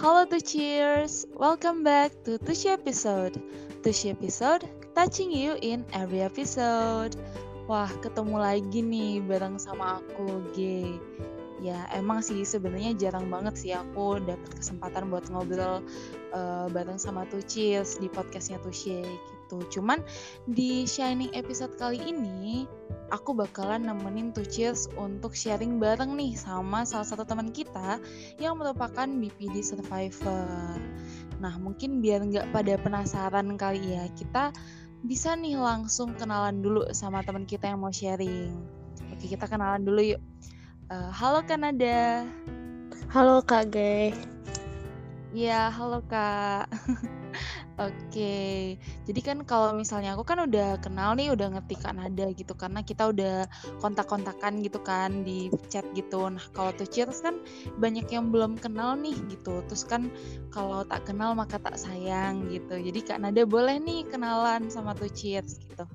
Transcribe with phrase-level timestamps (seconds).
[0.00, 3.36] Halo to cheers, welcome back to Tushi episode.
[3.84, 4.64] Tushi episode,
[4.96, 7.12] touching you in every episode.
[7.68, 10.88] Wah, ketemu lagi nih bareng sama aku, G.
[11.60, 15.84] Ya, emang sih sebenarnya jarang banget sih aku dapat kesempatan buat ngobrol
[16.32, 19.39] uh, bareng sama Tuchis di podcastnya Tushi gitu.
[19.58, 19.98] Cuman
[20.46, 22.70] di Shining episode kali ini
[23.10, 27.98] aku bakalan nemenin Tuchis untuk sharing bareng nih sama salah satu teman kita
[28.38, 30.78] yang merupakan BPD survivor.
[31.42, 34.54] Nah mungkin biar nggak pada penasaran kali ya kita
[35.02, 38.54] bisa nih langsung kenalan dulu sama teman kita yang mau sharing.
[39.10, 40.22] Oke kita kenalan dulu yuk.
[40.90, 42.26] Uh, halo Kanada.
[43.10, 44.14] Halo Kak Gay.
[45.34, 46.70] Ya, halo Kak.
[47.80, 48.76] Oke,
[49.08, 52.84] jadi kan kalau misalnya aku kan udah kenal nih, udah ngerti Kak Nada gitu, karena
[52.84, 53.48] kita udah
[53.80, 56.28] kontak-kontakan gitu kan di chat gitu.
[56.28, 57.40] Nah, kalau tuh Cheers kan
[57.80, 59.64] banyak yang belum kenal nih gitu.
[59.64, 60.12] Terus kan
[60.52, 62.76] kalau tak kenal maka tak sayang gitu.
[62.76, 65.88] Jadi Kak Nada boleh nih kenalan sama tuh Cheers gitu.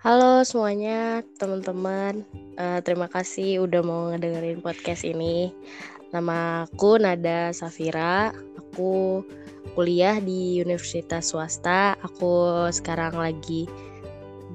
[0.00, 2.24] Halo semuanya, teman-teman.
[2.56, 5.52] Uh, terima kasih udah mau ngedengerin podcast ini.
[6.16, 8.32] Nama aku Nada Safira.
[8.70, 9.22] Aku
[9.74, 11.98] kuliah di universitas swasta.
[12.06, 13.66] Aku sekarang lagi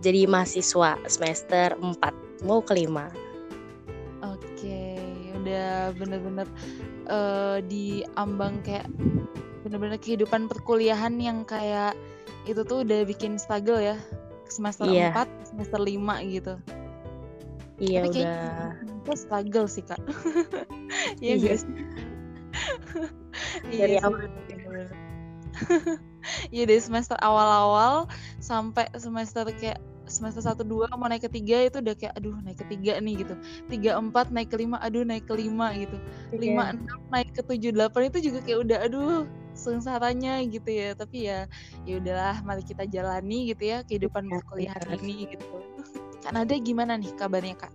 [0.05, 3.09] jadi mahasiswa semester 4, mau kelima.
[4.21, 5.01] Oke,
[5.41, 6.47] udah bener-bener
[7.09, 8.85] uh, di ambang kayak
[9.65, 11.97] bener-bener kehidupan perkuliahan yang kayak
[12.45, 13.97] itu tuh udah bikin struggle ya
[14.45, 15.09] semester iya.
[15.09, 15.97] 4, semester 5
[16.29, 16.53] gitu.
[17.81, 18.77] Iya Tapi udah.
[19.01, 19.99] Itu struggle sih kak.
[21.25, 21.65] iya guys.
[23.63, 24.27] Dari iya awal.
[26.51, 28.09] Iya dari semester awal-awal
[28.41, 32.61] sampai semester kayak semester satu dua mau naik ke tiga itu udah kayak aduh naik
[32.61, 33.33] ke tiga nih gitu.
[33.69, 35.97] Tiga empat naik ke lima aduh naik ke lima gitu.
[36.33, 36.37] Iya.
[36.37, 39.25] lima enam naik ke tujuh delapan itu juga kayak udah aduh
[39.57, 40.93] sengsaranya gitu ya.
[40.93, 41.39] Tapi ya
[41.89, 45.45] ya udahlah mari kita jalani gitu ya kehidupan iya, perkuliahan ini gitu.
[46.23, 47.73] Kan ada gimana nih kabarnya kak?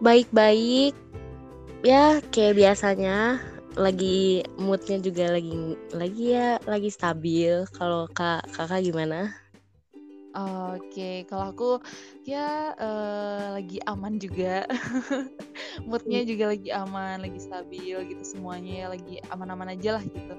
[0.00, 0.96] Baik-baik.
[1.86, 3.38] Ya kayak biasanya
[3.78, 9.30] lagi moodnya juga lagi lagi ya lagi stabil kalau kak kakak gimana
[10.38, 11.70] Oke, kalau aku
[12.22, 14.68] ya uh, lagi aman juga,
[15.88, 16.28] moodnya hmm.
[16.30, 20.34] juga lagi aman, lagi stabil gitu semuanya ya lagi aman-aman aja lah gitu.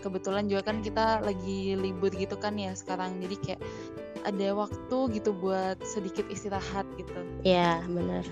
[0.00, 3.60] Kebetulan juga kan kita lagi libur gitu kan ya sekarang, jadi kayak
[4.24, 7.20] ada waktu gitu buat sedikit istirahat gitu.
[7.44, 8.24] Iya benar.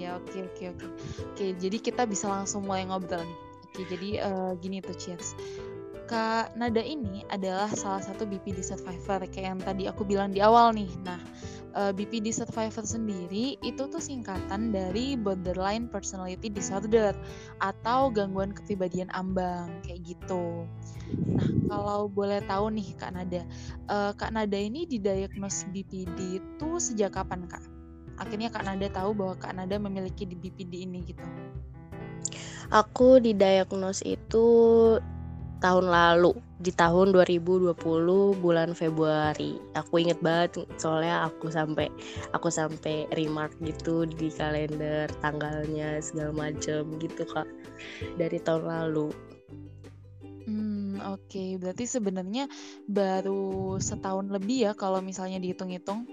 [0.00, 0.86] Iya, oke oke oke.
[1.36, 3.38] Oke, jadi kita bisa langsung mulai ngobrol nih.
[3.68, 5.36] Oke, jadi uh, gini tuh Cheers.
[6.08, 10.74] Kak Nada ini adalah salah satu BPD survivor kayak yang tadi aku bilang di awal
[10.74, 10.90] nih.
[11.06, 11.20] Nah,
[11.76, 17.14] uh, eh, BPD survivor sendiri itu tuh singkatan dari borderline personality disorder
[17.62, 20.66] atau gangguan kepribadian ambang kayak gitu.
[21.30, 23.46] Nah, kalau boleh tahu nih Kak Nada,
[23.86, 27.79] uh, Kak Nada ini didiagnos BPD itu sejak kapan Kak?
[28.20, 31.24] Akhirnya Kak Nada tahu bahwa Kak Nada memiliki di BPD ini gitu?
[32.70, 34.46] Aku didiagnos itu
[35.60, 37.76] tahun lalu di tahun 2020
[38.40, 39.60] bulan Februari.
[39.76, 41.88] Aku inget banget soalnya aku sampai
[42.32, 47.48] aku sampai remark gitu di kalender tanggalnya segala macam gitu kak
[48.16, 49.08] dari tahun lalu.
[50.48, 51.60] Hmm oke okay.
[51.60, 52.48] berarti sebenarnya
[52.88, 56.08] baru setahun lebih ya kalau misalnya dihitung-hitung.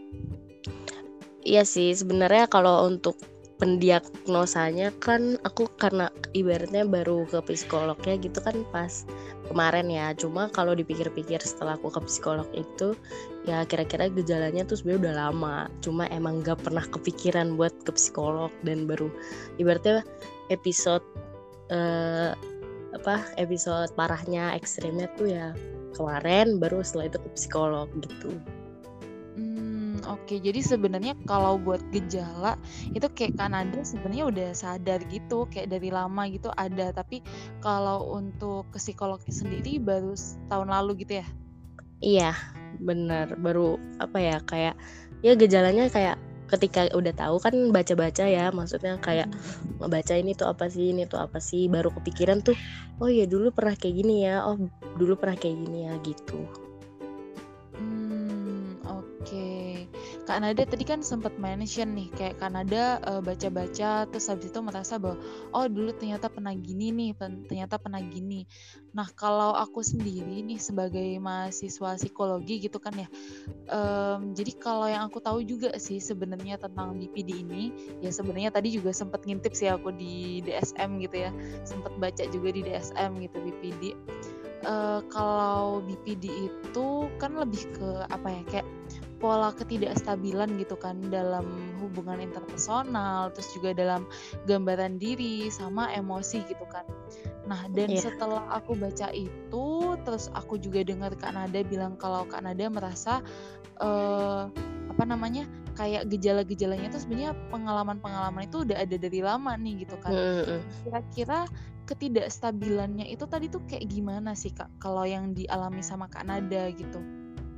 [1.48, 3.16] Iya sih sebenarnya kalau untuk
[3.58, 9.08] pendiagnosanya kan aku karena ibaratnya baru ke psikolognya gitu kan pas
[9.48, 10.12] kemarin ya.
[10.14, 12.94] Cuma kalau dipikir-pikir setelah aku ke psikolog itu
[13.48, 15.58] ya kira-kira gejalanya tuh sebenarnya udah lama.
[15.80, 19.08] Cuma emang gak pernah kepikiran buat ke psikolog dan baru
[19.56, 20.04] ibaratnya
[20.52, 21.02] episode
[21.72, 22.36] uh,
[22.92, 25.56] apa episode parahnya ekstrimnya tuh ya
[25.96, 28.36] kemarin baru setelah itu ke psikolog gitu
[30.08, 32.56] Oke, jadi sebenarnya kalau buat gejala
[32.96, 36.96] itu kayak Kanada sebenarnya udah sadar gitu, kayak dari lama gitu ada.
[36.96, 37.20] Tapi
[37.60, 40.16] kalau untuk ke psikolognya sendiri baru
[40.48, 41.28] tahun lalu gitu ya?
[42.00, 42.32] Iya,
[42.80, 43.36] bener.
[43.36, 44.76] Baru apa ya kayak
[45.26, 46.16] ya gejalanya kayak
[46.48, 49.28] ketika udah tahu kan baca-baca ya maksudnya kayak
[49.84, 52.56] ngebaca ini tuh apa sih ini tuh apa sih baru kepikiran tuh
[53.04, 54.56] oh ya dulu pernah kayak gini ya oh
[54.96, 56.67] dulu pernah kayak gini ya gitu
[60.28, 64.60] Kak Nada tadi kan sempat mention nih kayak Kak Nada uh, baca-baca terus habis itu
[64.60, 65.16] merasa bahwa
[65.56, 67.16] oh dulu ternyata pernah gini nih,
[67.48, 68.44] ternyata pernah gini.
[68.92, 73.08] Nah, kalau aku sendiri nih sebagai mahasiswa psikologi gitu kan ya.
[73.72, 77.72] Um, jadi kalau yang aku tahu juga sih sebenarnya tentang BPD ini
[78.04, 81.32] ya sebenarnya tadi juga sempat ngintip sih aku di DSM gitu ya.
[81.64, 83.84] Sempat baca juga di DSM gitu BPD.
[84.68, 88.68] Uh, kalau BPD itu kan lebih ke apa ya kayak
[89.18, 91.46] pola ketidakstabilan gitu kan dalam
[91.82, 94.06] hubungan interpersonal terus juga dalam
[94.46, 96.86] gambaran diri sama emosi gitu kan.
[97.50, 98.04] Nah dan yeah.
[98.06, 99.68] setelah aku baca itu
[100.06, 103.26] terus aku juga dengar Kak Nada bilang kalau Kak Nada merasa
[103.82, 104.50] uh,
[104.88, 105.46] apa namanya
[105.78, 110.14] kayak gejala-gejalanya itu sebenarnya pengalaman-pengalaman itu udah ada dari lama nih gitu kan.
[110.86, 111.46] Kira-kira
[111.88, 117.00] ketidakstabilannya itu tadi tuh kayak gimana sih kak kalau yang dialami sama kak Nada gitu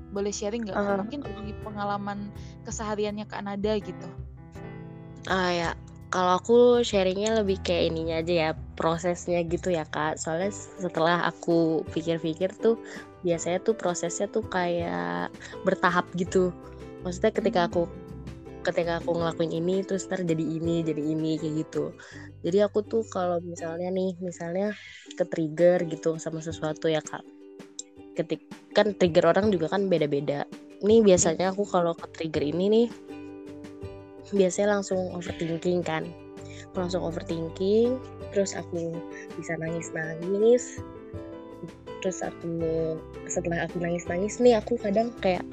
[0.10, 0.76] boleh sharing nggak?
[0.78, 2.34] Uh, Mungkin dari pengalaman
[2.66, 4.08] kesehariannya Kak Nada gitu.
[5.28, 5.70] Ah ya,
[6.10, 10.18] kalau aku sharingnya lebih kayak ininya aja ya prosesnya gitu ya kak.
[10.18, 12.82] Soalnya setelah aku pikir-pikir tuh
[13.22, 15.30] biasanya tuh prosesnya tuh kayak
[15.62, 16.50] bertahap gitu.
[17.06, 17.86] Maksudnya ketika aku
[18.66, 21.94] ketika aku ngelakuin ini terus terjadi ini jadi ini kayak gitu.
[22.42, 24.74] Jadi aku tuh kalau misalnya nih misalnya
[25.14, 27.22] ke trigger gitu sama sesuatu ya kak
[28.20, 28.44] ketik
[28.76, 30.44] kan trigger orang juga kan beda-beda.
[30.84, 32.88] Nih biasanya aku kalau ke trigger ini nih
[34.36, 36.04] biasanya langsung overthinking kan.
[36.72, 37.96] Aku langsung overthinking
[38.36, 38.94] terus aku
[39.40, 40.84] bisa nangis nangis
[42.00, 42.52] terus aku
[43.28, 45.44] setelah aku nangis nangis nih aku kadang kayak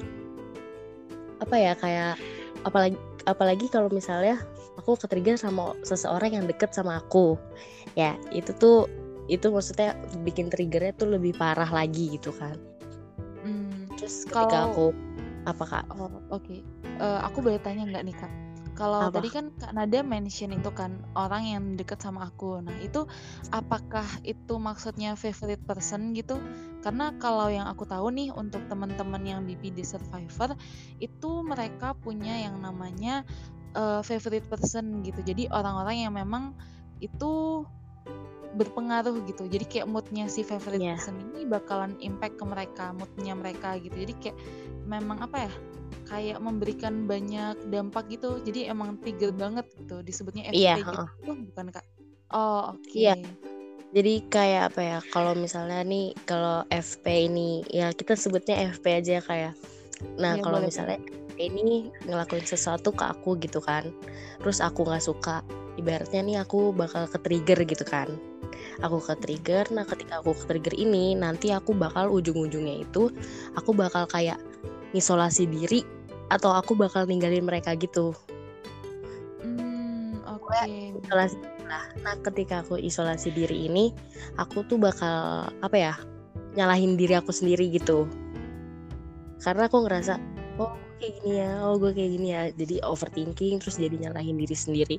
[1.43, 2.15] apa ya kayak
[2.63, 2.95] apalagi
[3.27, 4.39] apalagi kalau misalnya
[4.79, 7.35] aku ke trigger sama seseorang yang deket sama aku.
[7.99, 8.87] Ya itu tuh
[9.27, 12.55] itu maksudnya bikin triggernya tuh lebih parah lagi gitu kan
[13.43, 14.85] hmm, terus ketika kalau aku
[15.47, 16.59] apa kak oh, oke okay.
[16.99, 18.31] uh, eh, aku boleh tanya nggak nih kak
[18.77, 22.61] kalau tadi kan Kak Nada mention itu kan orang yang deket sama aku.
[22.61, 23.09] Nah, itu
[23.49, 26.37] apakah itu maksudnya favorite person gitu?
[26.85, 30.53] Karena kalau yang aku tahu nih untuk teman-teman yang BPD survivor
[31.01, 33.25] itu mereka punya yang namanya
[33.73, 35.25] uh, favorite person gitu.
[35.25, 36.53] Jadi orang-orang yang memang
[37.01, 37.65] itu
[38.55, 40.95] berpengaruh gitu jadi kayak moodnya si favorite yeah.
[40.95, 44.37] person ini bakalan impact ke mereka moodnya mereka gitu jadi kayak
[44.87, 45.53] memang apa ya
[46.07, 51.09] kayak memberikan banyak dampak gitu jadi emang trigger banget gitu disebutnya FP yeah, gitu uh.
[51.51, 51.85] bukan kak
[52.31, 53.11] oh oke okay.
[53.11, 53.15] Iya.
[53.19, 53.31] yeah.
[53.91, 59.19] jadi kayak apa ya kalau misalnya nih kalau FP ini ya kita sebutnya FP aja
[59.19, 59.53] kayak
[60.15, 60.99] nah yeah, kalau misalnya
[61.37, 63.91] ini ngelakuin sesuatu ke aku gitu kan
[64.41, 65.45] terus aku nggak suka
[65.77, 68.09] ibaratnya nih aku bakal ke trigger gitu kan
[68.81, 73.09] aku ke trigger nah ketika aku ke trigger ini nanti aku bakal ujung-ujungnya itu
[73.57, 74.37] aku bakal kayak
[74.95, 75.83] isolasi diri
[76.27, 78.11] atau aku bakal ninggalin mereka gitu.
[79.43, 80.51] Hmm, oke.
[80.51, 80.91] okay.
[81.07, 83.95] isolasi nah, nah ketika aku isolasi diri ini
[84.35, 85.93] aku tuh bakal apa ya
[86.59, 88.07] nyalahin diri aku sendiri gitu.
[89.39, 90.19] Karena aku ngerasa
[90.57, 92.43] oh kayak gini ya oh gue kayak gini ya.
[92.51, 94.97] Jadi overthinking terus jadi nyalahin diri sendiri.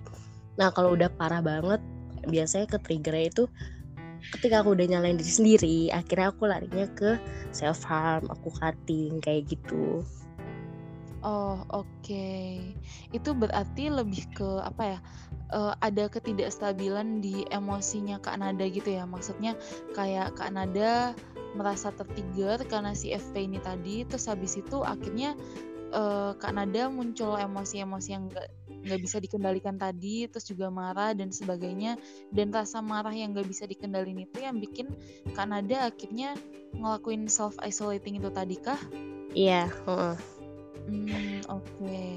[0.57, 1.83] Nah kalau udah parah banget
[2.29, 3.45] biasanya ke triggernya itu
[4.37, 7.17] ketika aku udah nyalain diri sendiri akhirnya aku larinya ke
[7.55, 10.05] self harm aku cutting kayak gitu
[11.25, 12.75] oh oke okay.
[13.11, 14.99] itu berarti lebih ke apa ya
[15.55, 19.57] uh, ada ketidakstabilan di emosinya Kak Nada gitu ya maksudnya
[19.97, 21.17] kayak Kak Nada
[21.57, 25.33] merasa tertrigger karena si FP ini tadi terus habis itu akhirnya
[25.97, 28.53] uh, Kak Nada muncul emosi-emosi yang gak
[28.85, 31.99] nggak bisa dikendalikan tadi terus juga marah dan sebagainya
[32.31, 34.91] dan rasa marah yang nggak bisa dikendalin itu yang bikin
[35.35, 36.39] Kanada akhirnya
[36.77, 38.81] ngelakuin self isolating itu tadi kah?
[39.33, 39.71] Iya.
[39.85, 40.17] Uh -uh.
[40.89, 41.69] Hmm, oke.
[41.85, 42.17] Okay.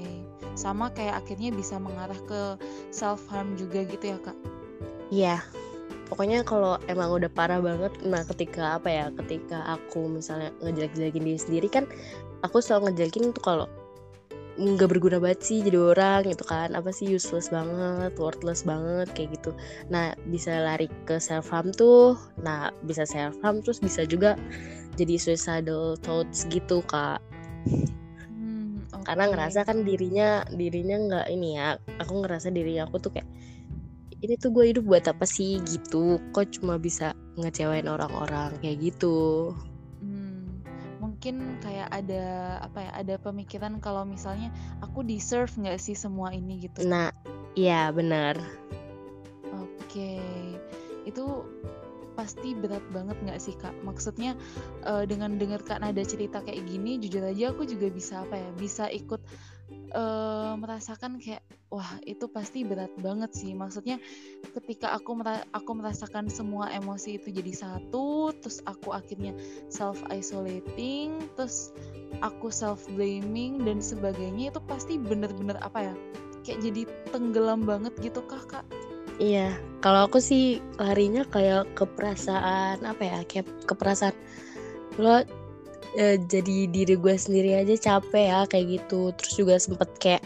[0.56, 2.56] Sama kayak akhirnya bisa mengarah ke
[2.88, 4.38] self harm juga gitu ya kak?
[5.12, 5.36] Iya.
[6.08, 11.40] Pokoknya kalau emang udah parah banget, nah ketika apa ya, ketika aku misalnya ngejelek-jelekin diri
[11.40, 11.88] sendiri kan,
[12.44, 13.66] aku selalu ngejelekin tuh kalau
[14.60, 16.76] nggak berguna banget sih jadi orang gitu kan.
[16.76, 19.50] Apa sih useless banget worthless banget kayak gitu.
[19.88, 22.18] Nah bisa lari ke self harm tuh.
[22.40, 24.36] Nah bisa self harm terus bisa juga
[25.00, 27.22] jadi suicidal thoughts gitu kak.
[28.28, 29.14] Hmm, okay.
[29.14, 33.28] karena ngerasa kan dirinya dirinya nggak ini ya aku ngerasa diri aku tuh kayak
[34.22, 35.58] ini tuh gue hidup buat apa sih?
[35.66, 36.22] Gitu.
[36.30, 39.50] Kok cuma bisa ngecewain orang-orang kayak gitu
[41.22, 44.50] mungkin kayak ada apa ya ada pemikiran kalau misalnya
[44.82, 46.82] aku deserve nggak sih semua ini gitu?
[46.82, 47.14] Nah
[47.54, 48.42] iya benar.
[49.54, 50.18] Oke.
[51.06, 51.46] Itu
[52.18, 53.70] pasti berat banget nggak sih kak?
[53.86, 54.34] Maksudnya
[54.82, 58.50] uh, dengan dengar kak nada cerita kayak gini jujur aja aku juga bisa apa ya
[58.58, 59.22] bisa ikut
[59.92, 63.52] uh, merasakan kayak wah itu pasti berat banget sih.
[63.56, 63.96] Maksudnya
[64.56, 69.32] ketika aku mera aku merasakan semua emosi itu jadi satu terus aku akhirnya
[69.72, 71.72] self isolating terus
[72.20, 75.94] aku self blaming dan sebagainya itu pasti bener-bener apa ya
[76.42, 76.82] kayak jadi
[77.14, 78.64] tenggelam banget gitu kak.
[79.20, 84.16] Iya kalau aku sih larinya kayak ke perasaan apa ya kayak ke perasaan
[85.00, 85.24] lo
[85.96, 89.12] e, jadi diri gue sendiri aja capek ya kayak gitu.
[89.16, 90.22] Terus juga sempet kayak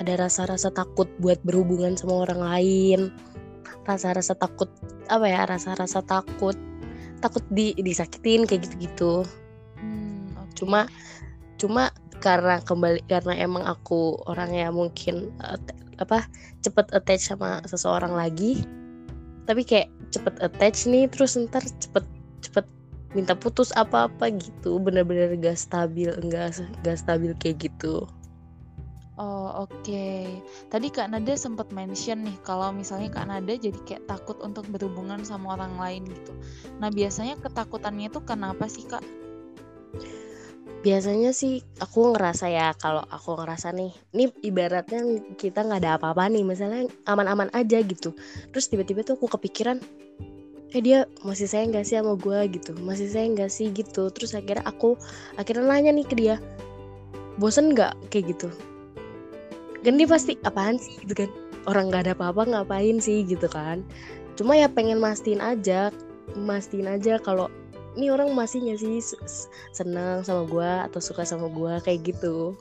[0.00, 3.00] ada rasa-rasa takut buat berhubungan sama orang lain.
[3.84, 4.68] Rasa-rasa takut
[5.10, 6.56] apa ya rasa-rasa takut
[7.20, 9.24] takut di disakitin kayak gitu-gitu.
[9.80, 10.64] Hmm, okay.
[10.64, 10.80] cuma
[11.60, 15.56] cuma karena kembali karena emang aku orangnya mungkin uh,
[16.00, 16.28] apa
[16.64, 18.64] cepet attach sama seseorang lagi
[19.48, 22.04] tapi kayak cepet attach nih terus ntar cepet
[22.44, 22.66] cepet
[23.12, 28.06] minta putus apa-apa gitu bener-bener gak stabil enggak gak stabil kayak gitu
[29.20, 29.84] Oh oke.
[29.84, 30.40] Okay.
[30.72, 35.20] Tadi Kak Nada sempat mention nih kalau misalnya Kak Nada jadi kayak takut untuk berhubungan
[35.28, 36.32] sama orang lain gitu.
[36.80, 39.04] Nah biasanya ketakutannya itu kenapa sih Kak?
[40.80, 45.04] biasanya sih aku ngerasa ya kalau aku ngerasa nih ini ibaratnya
[45.36, 48.16] kita nggak ada apa-apa nih misalnya aman-aman aja gitu
[48.48, 49.76] terus tiba-tiba tuh aku kepikiran
[50.70, 52.72] eh dia masih sayang gak sih sama gue gitu.
[52.82, 53.70] Masih sayang gak sih?
[53.70, 54.10] Gitu.
[54.14, 54.94] Terus akhirnya aku
[55.34, 56.36] akhirnya nanya nih ke dia
[57.38, 57.96] bosen nggak?
[58.12, 58.48] Kayak gitu.
[59.82, 60.94] Kan dia pasti apaan sih?
[61.02, 61.30] Gitu kan.
[61.66, 63.26] Orang nggak ada apa-apa ngapain sih?
[63.26, 63.82] Gitu kan.
[64.38, 65.90] Cuma ya pengen mastiin aja
[66.38, 67.50] mastiin aja kalau
[67.98, 69.02] ini orang masih nggak sih
[69.74, 72.54] senang sama gue atau suka sama gue kayak gitu.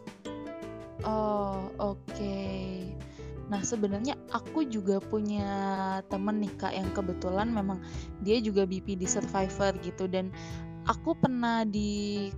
[1.06, 2.02] Oh oke.
[2.10, 2.79] okay.
[3.50, 5.50] Nah sebenarnya aku juga punya
[6.08, 7.82] temen nih kak yang kebetulan memang
[8.22, 10.06] dia juga BP di Survivor gitu.
[10.06, 10.30] Dan
[10.86, 12.30] aku pernah di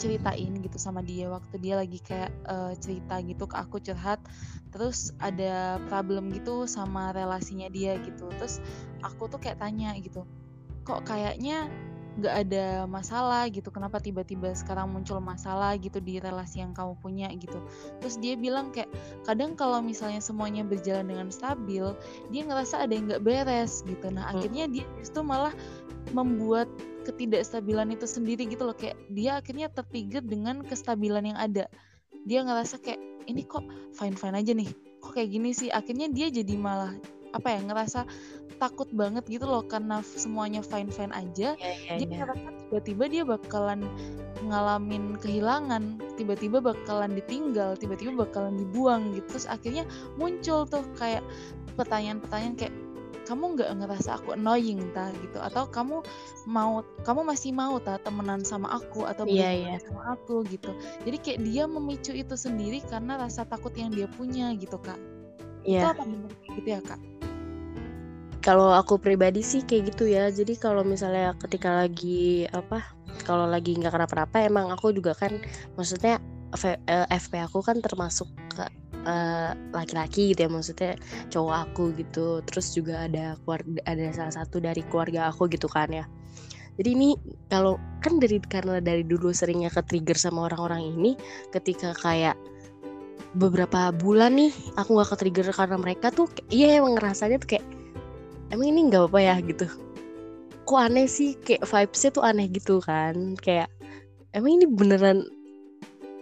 [0.00, 4.22] ceritain gitu sama dia waktu dia lagi kayak uh, cerita gitu ke aku curhat.
[4.70, 8.30] Terus ada problem gitu sama relasinya dia gitu.
[8.38, 8.62] Terus
[9.02, 10.22] aku tuh kayak tanya gitu
[10.84, 11.68] kok kayaknya
[12.18, 13.70] nggak ada masalah gitu.
[13.70, 17.62] Kenapa tiba-tiba sekarang muncul masalah gitu di relasi yang kamu punya gitu?
[18.02, 18.90] Terus dia bilang kayak
[19.22, 21.94] kadang kalau misalnya semuanya berjalan dengan stabil
[22.34, 24.10] dia ngerasa ada yang nggak beres gitu.
[24.10, 24.32] Nah hmm.
[24.34, 25.54] akhirnya dia justru malah
[26.10, 26.66] membuat
[27.06, 28.74] ketidakstabilan itu sendiri gitu loh.
[28.74, 31.70] Kayak dia akhirnya tertrigger dengan kestabilan yang ada.
[32.26, 33.00] Dia ngerasa kayak
[33.30, 33.62] ini kok
[33.94, 34.70] fine fine aja nih?
[34.98, 35.68] Kok kayak gini sih?
[35.70, 36.92] Akhirnya dia jadi malah
[37.30, 38.00] apa ya ngerasa
[38.60, 41.56] takut banget gitu loh karena semuanya fine fine aja.
[41.56, 42.18] Yeah, yeah, dia yeah.
[42.20, 43.80] ngerasa tiba-tiba dia bakalan
[44.44, 49.26] ngalamin kehilangan tiba-tiba bakalan ditinggal tiba-tiba bakalan dibuang gitu.
[49.36, 49.88] Terus akhirnya
[50.20, 51.24] muncul tuh kayak
[51.80, 52.74] pertanyaan-pertanyaan kayak
[53.24, 55.08] kamu nggak ngerasa aku annoying ta?
[55.24, 55.40] gitu.
[55.40, 56.04] Atau kamu
[56.44, 59.80] mau kamu masih mau ta temenan sama aku atau yeah, yeah.
[59.80, 60.44] sama aku?
[60.52, 60.76] gitu.
[61.08, 65.00] Jadi kayak dia memicu itu sendiri karena rasa takut yang dia punya gitu kak.
[65.60, 65.84] Yeah.
[65.84, 67.00] itu apa benar gitu ya kak
[68.40, 70.32] kalau aku pribadi sih kayak gitu ya.
[70.32, 72.80] Jadi kalau misalnya ketika lagi apa
[73.28, 75.36] kalau lagi nggak kenapa-napa emang aku juga kan
[75.76, 76.18] maksudnya
[76.56, 78.26] FP eh, aku kan termasuk
[79.06, 80.92] uh, laki-laki gitu ya maksudnya
[81.28, 82.40] cowok aku gitu.
[82.48, 86.04] Terus juga ada keluarga ada salah satu dari keluarga aku gitu kan ya.
[86.80, 87.10] Jadi ini
[87.52, 91.12] kalau kan dari karena dari dulu seringnya ke trigger sama orang-orang ini
[91.52, 92.40] ketika kayak
[93.36, 97.66] beberapa bulan nih aku nggak ke trigger karena mereka tuh iya emang ngerasanya tuh kayak
[98.50, 99.66] emang ini nggak apa-apa ya gitu.
[100.66, 101.34] Kok aneh sih?
[101.40, 103.34] Kayak vibesnya tuh aneh gitu kan.
[103.38, 103.70] Kayak
[104.34, 105.26] emang ini beneran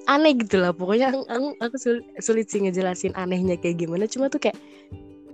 [0.08, 0.72] aneh gitu lah.
[0.72, 4.08] Pokoknya aku, aku sulit, sulit sih ngejelasin anehnya kayak gimana.
[4.08, 4.56] Cuma tuh kayak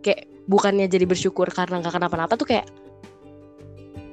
[0.02, 2.66] kayak bukannya jadi bersyukur karena nggak kenapa-napa tuh kayak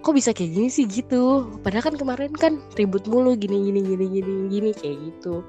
[0.01, 0.85] kok bisa kayak gini sih?
[0.85, 1.49] Gitu.
[1.61, 5.45] Padahal kan kemarin kan ribut mulu gini gini gini gini gini kayak gitu.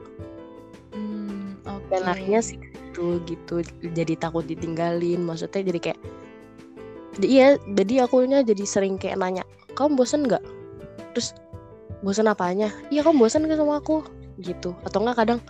[0.93, 1.97] Hmm, okay.
[1.97, 5.25] dan akhirnya sih gitu gitu jadi takut ditinggalin.
[5.25, 6.01] Maksudnya jadi kayak
[7.21, 10.45] iya jadi aku nya jadi sering kayak nanya kamu bosen nggak?
[11.16, 11.37] Terus
[12.04, 12.69] bosen apanya?
[12.92, 14.04] Iya kamu bosen gak sama aku?
[14.40, 14.76] Gitu.
[14.85, 15.40] Atau enggak kadang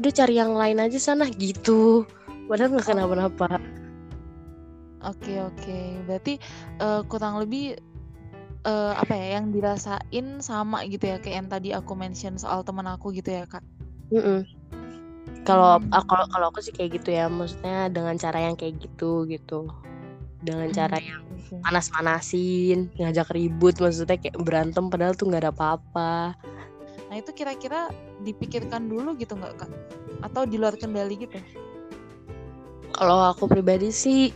[0.00, 2.08] udah cari yang lain aja sana gitu.
[2.48, 3.60] Padahal nggak kenapa-napa.
[5.04, 5.78] Oke oke.
[6.08, 6.38] Berarti
[6.80, 7.76] uh, kurang lebih
[8.66, 12.88] uh, apa ya yang dirasain sama gitu ya kayak yang tadi aku mention soal teman
[12.88, 13.64] aku gitu ya kak?
[14.12, 14.40] Mm -mm.
[15.48, 15.88] kalau hmm.
[16.04, 19.72] kalau kalau aku sih kayak gitu ya maksudnya dengan cara yang kayak gitu gitu
[20.42, 20.76] dengan hmm.
[20.76, 21.22] cara yang
[21.62, 26.34] panas-panasin, ngajak ribut, maksudnya kayak berantem padahal tuh nggak ada apa-apa.
[27.08, 27.88] Nah itu kira-kira
[28.26, 29.70] dipikirkan dulu gitu nggak kak?
[30.26, 31.38] Atau di luar kendali gitu?
[32.92, 34.34] Kalau aku pribadi sih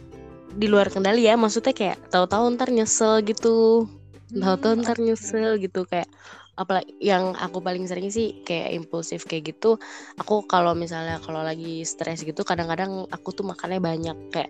[0.57, 3.85] di luar kendali ya, maksudnya kayak tahu-tahu ntar nyesel gitu,
[4.33, 6.09] tahu-tahu hmm, ntar nyesel gitu kayak
[6.57, 9.77] apalagi yang aku paling sering sih kayak impulsif kayak gitu
[10.17, 14.49] aku kalau misalnya kalau lagi stres gitu kadang-kadang aku tuh makannya banyak kayak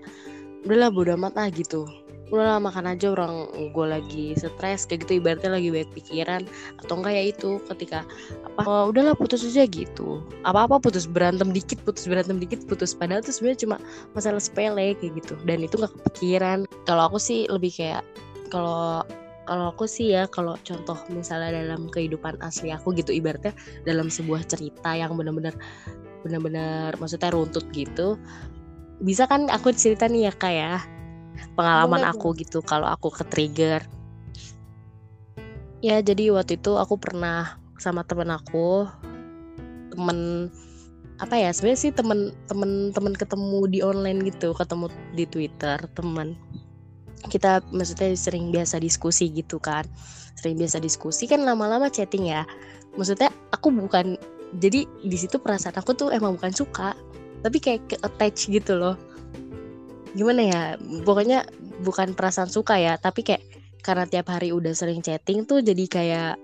[0.66, 1.86] udahlah bodo amat ah gitu.
[2.26, 6.42] Udahlah makan aja orang gue lagi stres kayak gitu ibaratnya lagi banyak pikiran.
[6.82, 8.02] Atau enggak ya itu ketika
[8.42, 10.26] apa oh, udahlah putus aja gitu.
[10.42, 12.98] Apa apa putus berantem dikit putus berantem dikit putus.
[12.98, 13.76] Padahal tuh sebenarnya cuma
[14.18, 15.38] masalah sepele kayak gitu.
[15.46, 16.66] Dan itu nggak kepikiran.
[16.82, 18.02] Kalau aku sih lebih kayak
[18.50, 19.06] kalau
[19.46, 23.54] kalau aku sih ya kalau contoh misalnya dalam kehidupan asli aku gitu ibaratnya
[23.86, 25.54] dalam sebuah cerita yang benar-benar
[26.26, 28.18] benar-benar maksudnya runtut gitu
[29.02, 30.74] bisa kan aku cerita nih ya kak ya?
[31.52, 33.80] Pengalaman aku gitu kalau aku ke trigger
[35.84, 38.88] ya jadi waktu itu aku pernah sama temen aku
[39.92, 40.50] temen
[41.16, 46.36] apa ya sebenarnya sih temen temen temen ketemu di online gitu ketemu di Twitter temen.
[47.32, 49.88] Kita maksudnya sering biasa diskusi gitu kan.
[50.36, 52.44] Sering biasa diskusi kan lama-lama chatting ya.
[53.00, 54.20] Maksudnya aku bukan
[54.60, 56.92] jadi di situ perasaan aku tuh emang bukan suka
[57.46, 58.98] tapi kayak ke attach gitu loh.
[60.18, 60.62] Gimana ya
[61.06, 61.46] pokoknya
[61.86, 63.46] bukan perasaan suka ya tapi kayak
[63.86, 66.34] karena tiap hari udah sering chatting tuh jadi kayak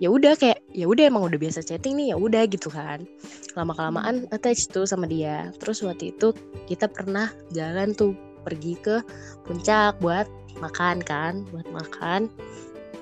[0.00, 3.04] ya udah kayak ya udah emang udah biasa chatting nih ya udah gitu kan.
[3.52, 4.34] Lama kelamaan hmm.
[4.34, 5.52] attach tuh sama dia.
[5.60, 6.32] Terus waktu itu
[6.64, 9.04] kita pernah jalan tuh pergi ke
[9.44, 10.24] puncak buat
[10.64, 12.32] makan kan buat makan.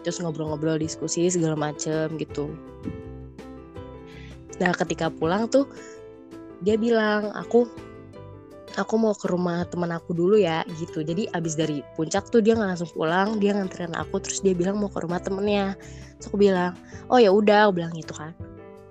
[0.02, 2.50] Terus ngobrol-ngobrol diskusi segala macem gitu.
[4.58, 5.70] Nah ketika pulang tuh
[6.62, 7.66] dia bilang aku
[8.76, 11.04] aku mau ke rumah teman aku dulu ya gitu.
[11.04, 14.80] Jadi abis dari puncak tuh dia nggak langsung pulang dia nganterin aku terus dia bilang
[14.80, 15.76] mau ke rumah temennya.
[16.18, 16.72] Terus aku bilang
[17.12, 18.32] oh ya udah aku bilang gitu kan.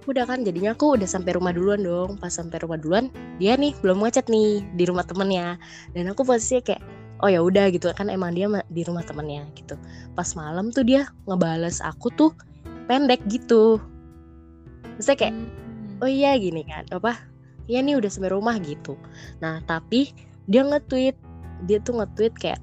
[0.10, 2.18] Udah kan jadinya aku udah sampai rumah duluan dong.
[2.18, 3.10] Pas sampai rumah duluan
[3.42, 5.58] dia nih belum ngechat nih di rumah temennya.
[5.94, 6.84] Dan aku posisinya kayak
[7.22, 7.90] oh ya udah gitu.
[7.94, 9.78] Kan emang dia di rumah temennya gitu.
[10.13, 12.32] Pas malam tuh dia ngebales aku tuh
[12.86, 13.82] pendek gitu.
[14.98, 16.01] Maksudnya kayak hmm.
[16.04, 16.86] oh iya gini kan.
[16.94, 17.32] Apa
[17.65, 18.98] ya nih udah sampai rumah gitu.
[19.44, 20.13] Nah tapi
[20.46, 21.18] dia nge-tweet.
[21.70, 22.62] Dia tuh nge-tweet kayak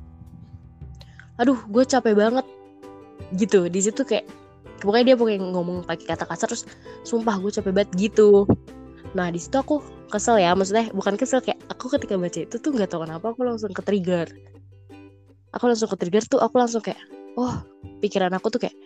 [1.39, 2.47] aduh gue capek banget.
[3.35, 3.69] Gitu.
[3.71, 4.27] Di situ kayak
[4.83, 6.65] pokoknya dia pokoknya ngomong pakai kata kasar terus
[7.07, 8.47] sumpah gue capek banget gitu.
[9.15, 10.55] Nah di situ aku kesel ya.
[10.55, 13.83] Maksudnya bukan kesel kayak aku ketika baca itu tuh nggak tahu kenapa aku langsung ke
[13.85, 14.27] trigger
[15.53, 17.01] aku langsung ke trigger tuh aku langsung kayak
[17.39, 17.65] oh
[18.05, 18.77] pikiran aku tuh kayak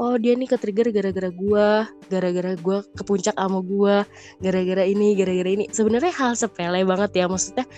[0.00, 4.08] oh dia nih ke-trigger gara-gara gua, gara-gara gua ke puncak sama gua,
[4.40, 5.68] gara-gara ini, gara-gara ini.
[5.68, 7.68] Sebenarnya hal sepele banget ya maksudnya.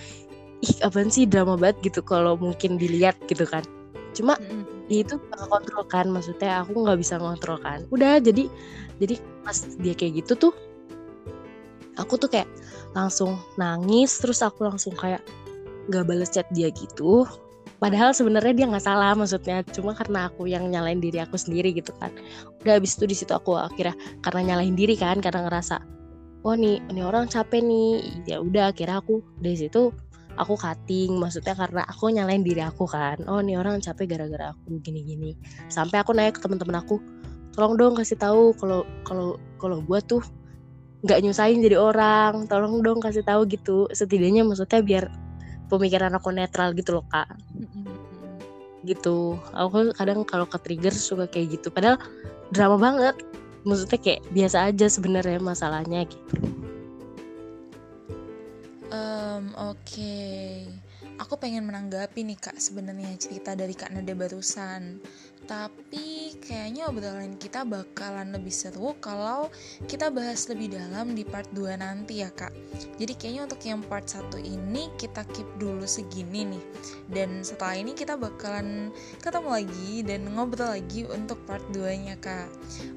[0.63, 3.67] Ih, apaan sih drama banget gitu kalau mungkin dilihat gitu kan.
[4.15, 4.87] Cuma mm-hmm.
[4.87, 7.83] itu gak kontrol kan, maksudnya aku nggak bisa ngontrol kan.
[7.91, 8.47] Udah jadi
[9.03, 10.53] jadi pas dia kayak gitu tuh
[11.99, 12.49] aku tuh kayak
[12.93, 15.21] langsung nangis terus aku langsung kayak
[15.91, 17.27] nggak balas chat dia gitu
[17.83, 19.59] padahal sebenarnya dia nggak salah maksudnya.
[19.75, 22.15] Cuma karena aku yang nyalain diri aku sendiri gitu kan.
[22.63, 23.91] Udah habis itu di situ aku akhirnya
[24.23, 25.83] karena nyalain diri kan karena ngerasa
[26.47, 28.23] oh nih ini orang capek nih.
[28.23, 29.91] Ya udah akhirnya aku dari situ
[30.39, 33.19] aku cutting maksudnya karena aku nyalain diri aku kan.
[33.27, 35.35] Oh nih orang capek gara-gara aku gini-gini.
[35.67, 37.03] Sampai aku naik ke teman-teman aku
[37.51, 40.23] tolong dong kasih tahu kalau kalau kalau gue tuh
[41.03, 42.47] nggak nyusahin jadi orang.
[42.47, 43.91] Tolong dong kasih tahu gitu.
[43.91, 45.05] Setidaknya maksudnya biar
[45.73, 47.27] pemikiran aku netral gitu loh kak.
[48.85, 49.39] Gitu.
[49.55, 51.73] Aku kadang kalau ke trigger suka kayak gitu.
[51.73, 51.97] Padahal
[52.53, 53.15] drama banget.
[53.63, 56.35] Maksudnya kayak biasa aja sebenarnya masalahnya gitu.
[58.93, 59.79] Um, oke.
[59.87, 60.67] Okay.
[61.17, 64.99] aku pengen menanggapi nih kak sebenarnya cerita dari kak Nada barusan
[65.43, 69.51] tapi kayaknya obrolan kita bakalan lebih seru kalau
[69.91, 72.51] kita bahas lebih dalam di part 2 nanti ya kak.
[72.99, 76.63] Jadi kayaknya untuk yang part 1 ini kita keep dulu segini nih.
[77.11, 82.47] Dan setelah ini kita bakalan ketemu lagi dan ngobrol lagi untuk part 2 nya kak.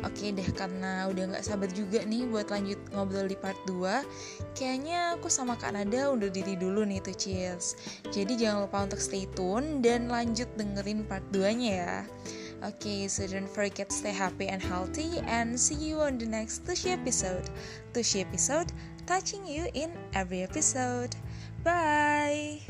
[0.07, 5.19] Oke deh karena udah gak sabar juga nih buat lanjut ngobrol di part 2 kayaknya
[5.19, 7.75] aku sama kak Nada udah diri dulu nih tuh cheers.
[8.15, 11.97] Jadi jangan lupa untuk stay tune dan lanjut dengerin part 2 nya ya
[12.67, 16.91] Okay, so don't forget stay happy and healthy and see you on the next Tushy
[16.91, 17.47] episode.
[17.95, 18.73] Tushy episode
[19.07, 21.15] touching you in every episode.
[21.63, 22.61] Bye.